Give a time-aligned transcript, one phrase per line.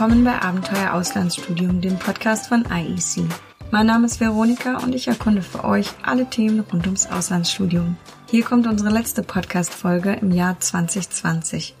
[0.00, 3.22] willkommen bei Abenteuer Auslandsstudium, dem Podcast von IEC.
[3.70, 7.98] Mein Name ist Veronika und ich erkunde für euch alle Themen rund ums Auslandsstudium.
[8.30, 11.74] Hier kommt unsere letzte Podcast-Folge im Jahr 2020.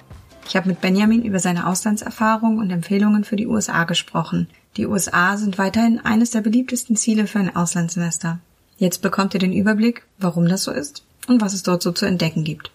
[0.46, 4.48] Ich habe mit Benjamin über seine Auslandserfahrung und Empfehlungen für die USA gesprochen.
[4.76, 8.38] Die USA sind weiterhin eines der beliebtesten Ziele für ein Auslandssemester.
[8.76, 12.04] Jetzt bekommt ihr den Überblick, warum das so ist und was es dort so zu
[12.04, 12.70] entdecken gibt.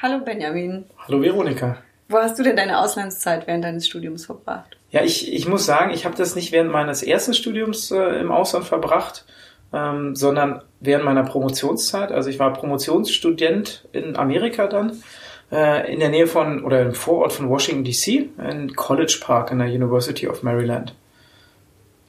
[0.00, 0.86] Hallo Benjamin.
[1.06, 1.76] Hallo Veronika.
[2.12, 4.76] Wo hast du denn deine Auslandszeit während deines Studiums verbracht?
[4.90, 8.30] Ja, ich, ich muss sagen, ich habe das nicht während meines ersten Studiums äh, im
[8.30, 9.24] Ausland verbracht,
[9.72, 12.12] ähm, sondern während meiner Promotionszeit.
[12.12, 15.02] Also ich war Promotionsstudent in Amerika dann,
[15.50, 19.58] äh, in der Nähe von oder im Vorort von Washington DC, in College Park in
[19.58, 20.94] der University of Maryland.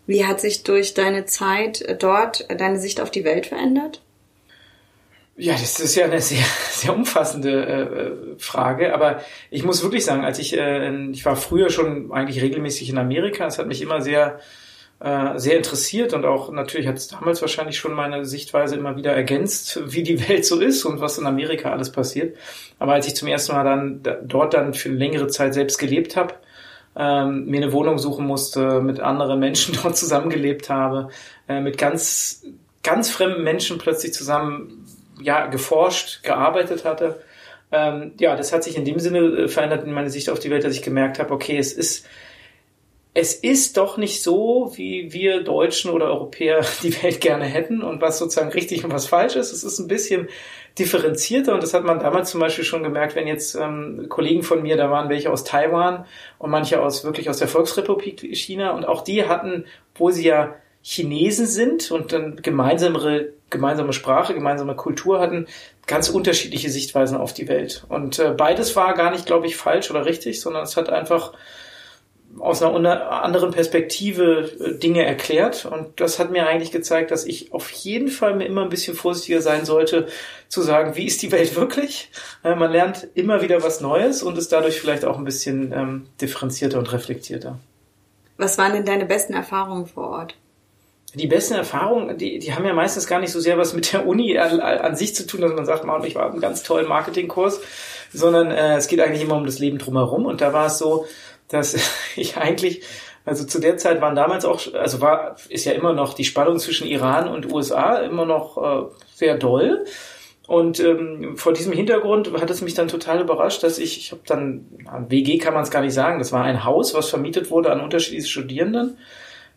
[0.05, 4.01] Wie hat sich durch deine Zeit dort deine Sicht auf die Welt verändert?
[5.35, 10.23] Ja, das ist ja eine sehr, sehr umfassende äh, Frage, aber ich muss wirklich sagen,
[10.23, 14.01] als ich, äh, ich war früher schon eigentlich regelmäßig in Amerika, es hat mich immer
[14.01, 14.39] sehr,
[14.99, 19.11] äh, sehr interessiert und auch natürlich hat es damals wahrscheinlich schon meine Sichtweise immer wieder
[19.13, 22.37] ergänzt, wie die Welt so ist und was in Amerika alles passiert.
[22.77, 26.35] Aber als ich zum ersten Mal dann dort dann für längere Zeit selbst gelebt habe,
[26.95, 31.09] ähm, mir eine Wohnung suchen musste, mit anderen Menschen dort zusammengelebt habe,
[31.47, 32.43] äh, mit ganz,
[32.83, 34.85] ganz fremden Menschen plötzlich zusammen
[35.23, 37.21] ja, geforscht, gearbeitet hatte.
[37.71, 40.51] Ähm, ja, das hat sich in dem Sinne äh, verändert in meiner Sicht auf die
[40.51, 42.05] Welt, dass ich gemerkt habe, okay, es ist,
[43.15, 48.01] es ist doch nicht so, wie wir Deutschen oder Europäer die Welt gerne hätten und
[48.01, 49.51] was sozusagen richtig und was falsch ist.
[49.51, 50.29] Es ist ein bisschen
[50.77, 54.61] differenzierter und das hat man damals zum Beispiel schon gemerkt, wenn jetzt ähm, Kollegen von
[54.61, 56.05] mir, da waren welche aus Taiwan
[56.39, 60.55] und manche aus wirklich aus der Volksrepublik China und auch die hatten, wo sie ja
[60.85, 65.47] Chinesen sind und dann gemeinsame, gemeinsame Sprache, gemeinsame Kultur hatten,
[65.87, 67.85] ganz unterschiedliche Sichtweisen auf die Welt.
[67.87, 71.33] Und äh, beides war gar nicht, glaube ich, falsch oder richtig, sondern es hat einfach
[72.39, 75.65] aus einer anderen Perspektive äh, Dinge erklärt.
[75.65, 78.95] Und das hat mir eigentlich gezeigt, dass ich auf jeden Fall mir immer ein bisschen
[78.95, 80.07] vorsichtiger sein sollte,
[80.49, 82.11] zu sagen, wie ist die Welt wirklich?
[82.43, 86.07] Äh, man lernt immer wieder was Neues und ist dadurch vielleicht auch ein bisschen ähm,
[86.19, 87.57] differenzierter und reflektierter.
[88.35, 90.35] Was waren denn deine besten Erfahrungen vor Ort?
[91.15, 94.07] Die besten Erfahrungen, die, die haben ja meistens gar nicht so sehr was mit der
[94.07, 96.87] Uni an, an sich zu tun, dass man sagt, man, ich war einen ganz tollen
[96.87, 97.61] Marketingkurs,
[98.11, 100.25] sondern äh, es geht eigentlich immer um das Leben drumherum.
[100.25, 101.05] Und da war es so,
[101.49, 101.75] dass
[102.15, 102.81] ich eigentlich,
[103.25, 106.57] also zu der Zeit waren damals auch, also war, ist ja immer noch die Spannung
[106.57, 109.85] zwischen Iran und USA immer noch äh, sehr doll.
[110.47, 114.23] Und ähm, vor diesem Hintergrund hat es mich dann total überrascht, dass ich, ich habe
[114.25, 114.65] dann,
[115.07, 117.79] WG kann man es gar nicht sagen, das war ein Haus, was vermietet wurde an
[117.79, 118.97] unterschiedliche Studierenden.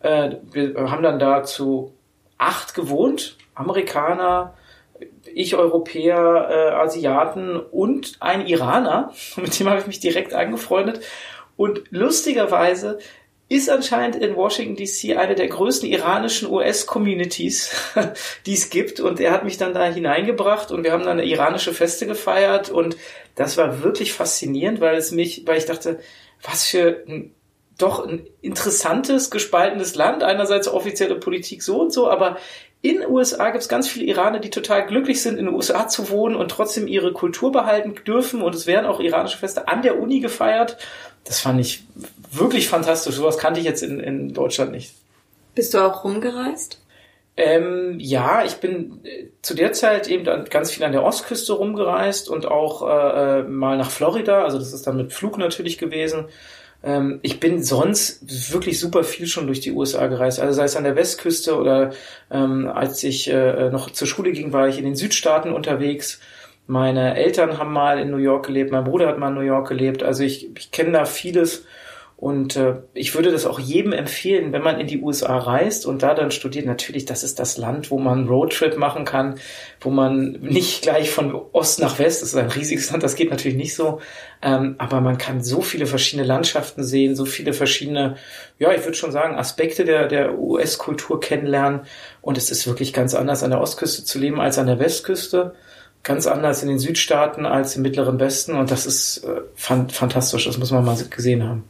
[0.01, 1.93] Äh, wir haben dann da zu
[2.37, 4.53] acht gewohnt, Amerikaner,
[5.33, 9.13] ich Europäer, äh, Asiaten und ein Iraner.
[9.35, 11.01] Mit dem habe ich mich direkt angefreundet.
[11.55, 12.99] Und lustigerweise
[13.49, 17.93] ist anscheinend in Washington DC eine der größten iranischen US-Communities,
[18.45, 18.99] die es gibt.
[18.99, 22.69] Und er hat mich dann da hineingebracht und wir haben dann eine iranische Feste gefeiert.
[22.69, 22.97] Und
[23.35, 25.99] das war wirklich faszinierend, weil es mich, weil ich dachte,
[26.43, 27.33] was für ein
[27.77, 30.23] doch ein interessantes, gespaltenes Land.
[30.23, 32.37] Einerseits offizielle Politik so und so, aber
[32.81, 35.87] in den USA gibt es ganz viele Iraner, die total glücklich sind, in den USA
[35.87, 38.41] zu wohnen und trotzdem ihre Kultur behalten dürfen.
[38.41, 40.77] Und es werden auch iranische Feste an der Uni gefeiert.
[41.23, 41.83] Das fand ich
[42.31, 43.15] wirklich fantastisch.
[43.15, 44.93] Sowas kannte ich jetzt in, in Deutschland nicht.
[45.55, 46.79] Bist du auch rumgereist?
[47.35, 52.29] Ähm, ja, ich bin äh, zu der Zeit eben ganz viel an der Ostküste rumgereist
[52.29, 54.43] und auch äh, äh mal nach Florida.
[54.43, 56.25] Also das ist dann mit Flug natürlich gewesen.
[56.83, 60.39] Ähm, ich bin sonst wirklich super viel schon durch die USA gereist.
[60.39, 61.91] Also sei es an der Westküste oder
[62.31, 66.19] ähm, als ich äh, noch zur Schule ging, war ich in den Südstaaten unterwegs.
[66.67, 69.69] Meine Eltern haben mal in New York gelebt, mein Bruder hat mal in New York
[69.69, 70.03] gelebt.
[70.03, 71.65] Also ich, ich kenne da vieles
[72.19, 76.01] und äh, ich würde das auch jedem empfehlen, wenn man in die USA reist und
[76.01, 76.65] da dann studiert.
[76.65, 79.35] Natürlich, das ist das Land, wo man Roadtrip machen kann,
[79.79, 83.29] wo man nicht gleich von Ost nach West, das ist ein riesiges Land, das geht
[83.29, 84.01] natürlich nicht so.
[84.41, 88.15] Ähm, aber man kann so viele verschiedene Landschaften sehen, so viele verschiedene,
[88.57, 91.81] ja, ich würde schon sagen, Aspekte der, der US-Kultur kennenlernen.
[92.21, 95.53] Und es ist wirklich ganz anders, an der Ostküste zu leben als an der Westküste
[96.03, 100.57] ganz anders in den Südstaaten als im Mittleren Westen und das ist äh, fantastisch, das
[100.57, 101.63] muss man mal gesehen haben.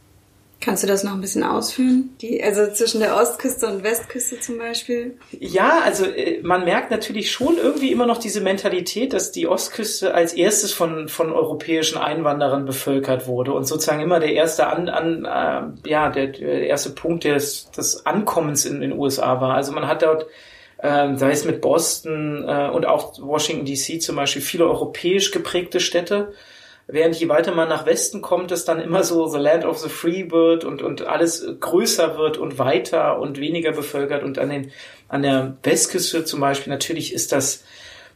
[0.60, 2.16] Kannst du das noch ein bisschen ausführen?
[2.20, 5.16] Die, also zwischen der Ostküste und Westküste zum Beispiel?
[5.38, 10.14] Ja, also äh, man merkt natürlich schon irgendwie immer noch diese Mentalität, dass die Ostküste
[10.14, 15.24] als erstes von, von europäischen Einwanderern bevölkert wurde und sozusagen immer der erste an, an
[15.84, 19.54] äh, ja, der, der erste Punkt des, des Ankommens in den USA war.
[19.54, 20.26] Also man hat dort
[20.78, 25.78] äh, sei es mit Boston äh, und auch Washington DC zum Beispiel, viele europäisch geprägte
[25.78, 26.32] Städte
[26.88, 29.90] während je weiter man nach Westen kommt, es dann immer so the land of the
[29.90, 34.24] free wird und, und alles größer wird und weiter und weniger bevölkert.
[34.24, 34.72] Und an den,
[35.06, 37.62] an der Westküste zum Beispiel, natürlich ist das,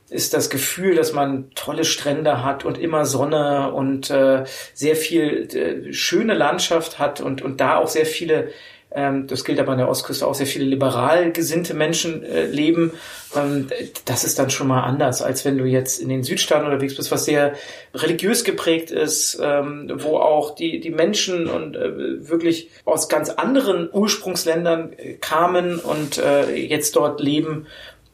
[0.08, 5.48] ist das Gefühl, dass man tolle Strände hat und immer Sonne und äh, sehr viel
[5.54, 8.48] äh, schöne Landschaft hat und, und da auch sehr viele
[8.94, 12.92] ähm, das gilt aber an der Ostküste auch sehr viele liberal gesinnte Menschen äh, leben.
[13.34, 13.68] Ähm,
[14.04, 17.10] das ist dann schon mal anders, als wenn du jetzt in den Südstaaten unterwegs bist,
[17.10, 17.54] was sehr
[17.94, 23.88] religiös geprägt ist, ähm, wo auch die, die Menschen und äh, wirklich aus ganz anderen
[23.90, 27.66] Ursprungsländern äh, kamen und äh, jetzt dort leben.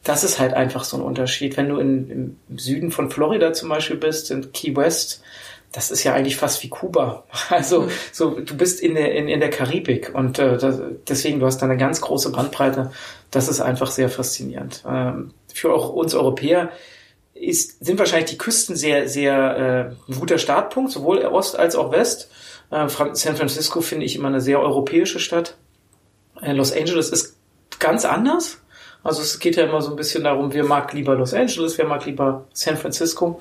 [0.03, 1.57] Das ist halt einfach so ein Unterschied.
[1.57, 5.21] Wenn du in, im Süden von Florida zum Beispiel bist, in Key West,
[5.71, 7.23] das ist ja eigentlich fast wie Kuba.
[7.49, 7.89] Also mhm.
[8.11, 11.59] so, du bist in der in, in der Karibik und äh, das, deswegen du hast
[11.59, 12.91] da eine ganz große Bandbreite.
[13.31, 14.83] Das ist einfach sehr faszinierend.
[14.87, 16.71] Ähm, für auch uns Europäer
[17.33, 21.91] ist, sind wahrscheinlich die Küsten sehr sehr äh, ein guter Startpunkt, sowohl Ost als auch
[21.91, 22.31] West.
[22.71, 25.57] Äh, San Francisco finde ich immer eine sehr europäische Stadt.
[26.41, 27.37] Äh, Los Angeles ist
[27.79, 28.59] ganz anders.
[29.03, 31.85] Also es geht ja immer so ein bisschen darum, wer mag lieber Los Angeles, wer
[31.85, 33.39] mag lieber San Francisco.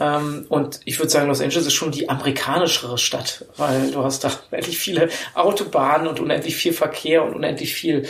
[0.00, 4.24] Ähm, und ich würde sagen, Los Angeles ist schon die amerikanischere Stadt, weil du hast
[4.24, 8.06] da unendlich viele Autobahnen und unendlich viel Verkehr und unendlich viel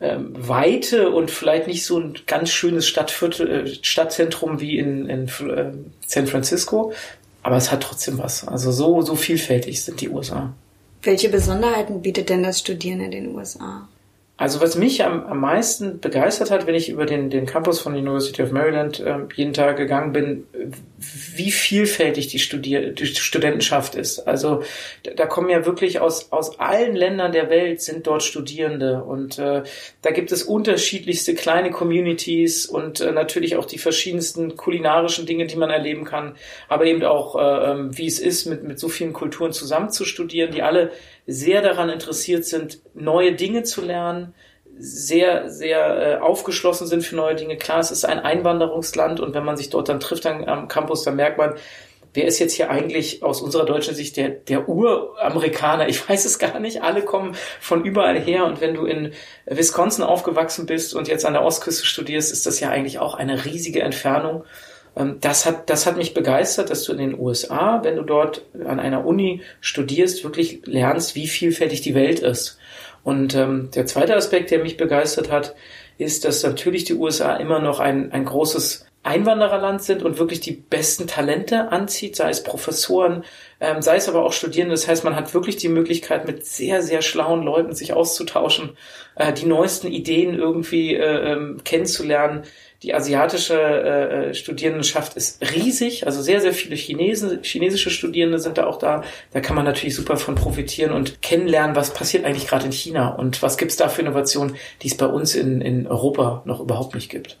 [0.00, 5.26] ähm, Weite und vielleicht nicht so ein ganz schönes Stadtviertel, äh, Stadtzentrum wie in, in
[5.26, 5.72] äh,
[6.06, 6.92] San Francisco.
[7.42, 8.48] Aber es hat trotzdem was.
[8.48, 10.54] Also so, so vielfältig sind die USA.
[11.02, 13.86] Welche Besonderheiten bietet denn das Studieren in den USA?
[14.36, 17.94] Also was mich am, am meisten begeistert hat, wenn ich über den, den Campus von
[17.94, 20.44] University of Maryland äh, jeden Tag gegangen bin,
[21.36, 24.26] wie vielfältig die, Studier die Studentenschaft ist.
[24.26, 24.64] Also
[25.16, 29.62] da kommen ja wirklich aus, aus allen Ländern der Welt sind dort Studierende und äh,
[30.02, 35.56] da gibt es unterschiedlichste kleine Communities und äh, natürlich auch die verschiedensten kulinarischen Dinge, die
[35.56, 36.34] man erleben kann,
[36.68, 40.04] aber eben auch, äh, ähm, wie es ist, mit, mit so vielen Kulturen zusammen zu
[40.04, 40.90] studieren, die alle
[41.26, 44.34] sehr daran interessiert sind, neue Dinge zu lernen,
[44.76, 47.56] sehr, sehr äh, aufgeschlossen sind für neue Dinge.
[47.56, 51.04] Klar, es ist ein Einwanderungsland und wenn man sich dort dann trifft am, am Campus,
[51.04, 51.54] dann merkt man,
[52.14, 55.88] wer ist jetzt hier eigentlich aus unserer deutschen Sicht der, der Uramerikaner?
[55.88, 56.82] Ich weiß es gar nicht.
[56.82, 58.46] Alle kommen von überall her.
[58.46, 59.12] Und wenn du in
[59.46, 63.44] Wisconsin aufgewachsen bist und jetzt an der Ostküste studierst, ist das ja eigentlich auch eine
[63.44, 64.44] riesige Entfernung.
[64.96, 68.42] Ähm, das hat, das hat mich begeistert, dass du in den USA, wenn du dort
[68.64, 72.58] an einer Uni studierst, wirklich lernst, wie vielfältig die Welt ist.
[73.02, 75.54] Und ähm, der zweite Aspekt, der mich begeistert hat,
[75.98, 80.52] ist, dass natürlich die USA immer noch ein, ein großes Einwandererland sind und wirklich die
[80.52, 83.22] besten Talente anzieht, sei es Professoren,
[83.60, 84.72] ähm, sei es aber auch Studierende.
[84.74, 88.70] Das heißt, man hat wirklich die Möglichkeit, mit sehr, sehr schlauen Leuten sich auszutauschen,
[89.16, 92.44] äh, die neuesten Ideen irgendwie äh, ähm, kennenzulernen,
[92.84, 98.58] die asiatische äh, äh, Studierendenschaft ist riesig, also sehr, sehr viele Chinesen, chinesische Studierende sind
[98.58, 99.02] da auch da.
[99.32, 103.14] Da kann man natürlich super von profitieren und kennenlernen, was passiert eigentlich gerade in China
[103.14, 106.94] und was gibt's da für Innovationen, die es bei uns in, in Europa noch überhaupt
[106.94, 107.38] nicht gibt.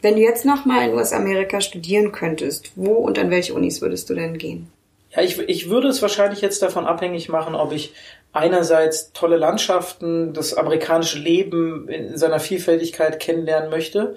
[0.00, 4.14] Wenn du jetzt nochmal in US-Amerika studieren könntest, wo und an welche Unis würdest du
[4.14, 4.72] denn gehen?
[5.14, 7.92] Ja, ich, ich würde es wahrscheinlich jetzt davon abhängig machen, ob ich
[8.32, 14.16] einerseits tolle Landschaften, das amerikanische Leben in seiner Vielfältigkeit kennenlernen möchte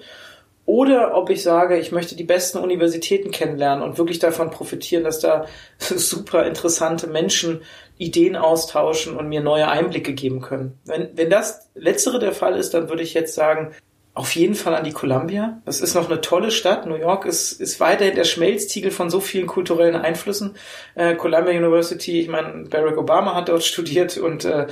[0.70, 5.18] oder ob ich sage, ich möchte die besten Universitäten kennenlernen und wirklich davon profitieren, dass
[5.18, 5.46] da
[5.78, 7.62] super interessante Menschen
[7.98, 10.78] Ideen austauschen und mir neue Einblicke geben können.
[10.84, 13.74] Wenn, wenn das letztere der Fall ist, dann würde ich jetzt sagen,
[14.14, 15.60] auf jeden Fall an die Columbia.
[15.64, 16.86] Das ist noch eine tolle Stadt.
[16.86, 20.54] New York ist, ist weiterhin der Schmelztiegel von so vielen kulturellen Einflüssen.
[20.94, 24.68] Äh, Columbia University, ich meine, Barack Obama hat dort studiert und äh,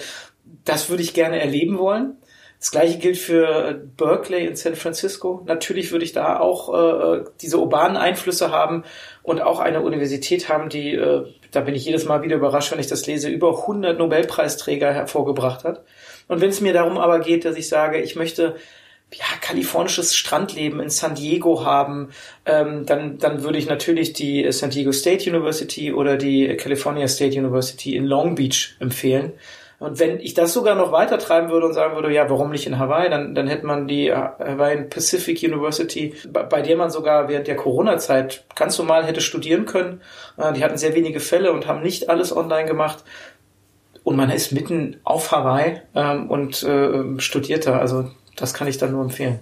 [0.65, 2.19] das würde ich gerne erleben wollen.
[2.61, 5.43] Das gleiche gilt für Berkeley in San Francisco.
[5.47, 8.83] Natürlich würde ich da auch äh, diese urbanen Einflüsse haben
[9.23, 12.81] und auch eine Universität haben, die, äh, da bin ich jedes Mal wieder überrascht, wenn
[12.81, 15.85] ich das lese, über 100 Nobelpreisträger hervorgebracht hat.
[16.27, 18.57] Und wenn es mir darum aber geht, dass ich sage, ich möchte
[19.15, 22.11] ja, kalifornisches Strandleben in San Diego haben,
[22.45, 27.39] ähm, dann, dann würde ich natürlich die San Diego State University oder die California State
[27.39, 29.33] University in Long Beach empfehlen.
[29.79, 32.67] Und wenn ich das sogar noch weiter treiben würde und sagen würde, ja, warum nicht
[32.67, 37.29] in Hawaii, dann, dann hätte man die Hawaiian Pacific University, bei, bei der man sogar
[37.29, 40.01] während der Corona-Zeit ganz normal hätte studieren können.
[40.37, 43.05] Äh, die hatten sehr wenige Fälle und haben nicht alles online gemacht.
[44.03, 47.79] Und man ist mitten auf Hawaii ähm, und äh, studiert da.
[47.79, 49.39] Also das kann ich dann nur empfehlen.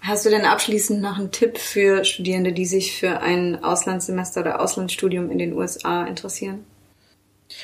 [0.00, 4.60] Hast du denn abschließend noch einen Tipp für Studierende, die sich für ein Auslandssemester oder
[4.60, 6.64] Auslandsstudium in den USA interessieren?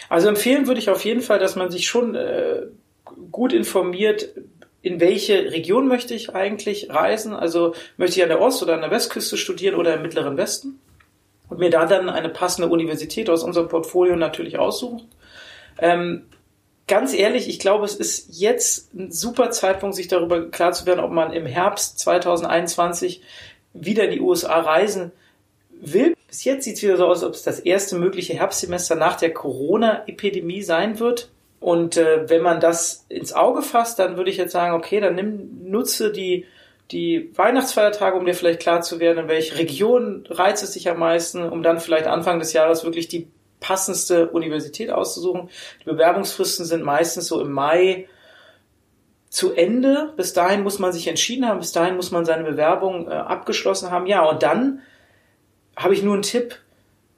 [0.08, 2.62] Also empfehlen würde ich auf jeden Fall, dass man sich schon äh,
[3.30, 4.30] gut informiert,
[4.82, 7.34] in welche Region möchte ich eigentlich reisen?
[7.34, 10.78] Also möchte ich an der Ost- oder an der Westküste studieren oder im Mittleren Westen?
[11.48, 15.08] und mir da dann eine passende Universität aus unserem Portfolio natürlich aussuchen.
[15.78, 16.26] Ähm,
[16.86, 21.00] ganz ehrlich, ich glaube, es ist jetzt ein super Zeitpunkt, sich darüber klar zu werden,
[21.00, 23.22] ob man im Herbst 2021
[23.72, 25.12] wieder in die USA reisen
[25.92, 26.14] will.
[26.28, 29.32] Bis jetzt sieht es wieder so aus, ob es das erste mögliche Herbstsemester nach der
[29.32, 31.30] Corona-Epidemie sein wird.
[31.60, 35.14] Und äh, wenn man das ins Auge fasst, dann würde ich jetzt sagen, okay, dann
[35.14, 36.44] nimm, nutze die,
[36.90, 40.98] die Weihnachtsfeiertage, um dir vielleicht klar zu werden, in welche Region reizt es sich am
[40.98, 43.28] meisten, um dann vielleicht Anfang des Jahres wirklich die
[43.60, 45.48] passendste Universität auszusuchen.
[45.80, 48.08] Die Bewerbungsfristen sind meistens so im Mai
[49.30, 50.12] zu Ende.
[50.16, 53.90] Bis dahin muss man sich entschieden haben, bis dahin muss man seine Bewerbung äh, abgeschlossen
[53.90, 54.06] haben.
[54.06, 54.82] Ja, und dann
[55.76, 56.56] habe ich nur einen Tipp.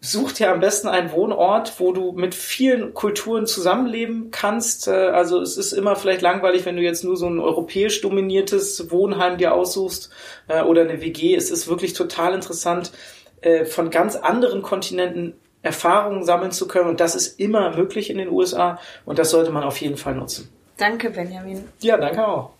[0.00, 4.88] Such dir am besten einen Wohnort, wo du mit vielen Kulturen zusammenleben kannst.
[4.88, 8.90] Äh, also es ist immer vielleicht langweilig, wenn du jetzt nur so ein europäisch dominiertes
[8.90, 10.10] Wohnheim dir aussuchst
[10.48, 11.34] äh, oder eine WG.
[11.34, 12.92] Es ist wirklich total interessant,
[13.40, 16.88] äh, von ganz anderen Kontinenten Erfahrungen sammeln zu können.
[16.88, 20.14] Und das ist immer möglich in den USA und das sollte man auf jeden Fall
[20.14, 20.48] nutzen.
[20.76, 21.64] Danke, Benjamin.
[21.80, 22.50] Ja, danke auch.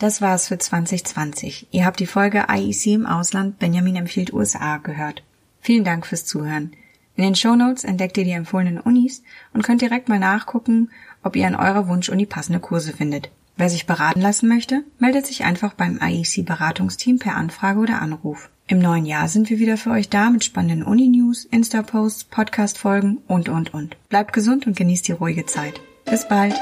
[0.00, 1.68] Das war's für 2020.
[1.72, 5.22] Ihr habt die Folge IEC im Ausland Benjamin empfiehlt USA gehört.
[5.60, 6.72] Vielen Dank fürs Zuhören.
[7.16, 10.88] In den Show Notes entdeckt ihr die empfohlenen Unis und könnt direkt mal nachgucken,
[11.22, 13.30] ob ihr an eurer Wunschuni passende Kurse findet.
[13.58, 18.48] Wer sich beraten lassen möchte, meldet sich einfach beim IEC Beratungsteam per Anfrage oder Anruf.
[18.68, 23.50] Im neuen Jahr sind wir wieder für euch da mit spannenden Uni-News, Insta-Posts, Podcast-Folgen und,
[23.50, 23.98] und, und.
[24.08, 25.78] Bleibt gesund und genießt die ruhige Zeit.
[26.06, 26.58] Bis bald!